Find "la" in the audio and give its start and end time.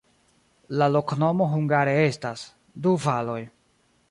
0.81-0.87